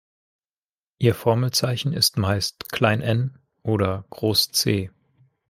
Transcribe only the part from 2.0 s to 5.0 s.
meist "n" oder "C".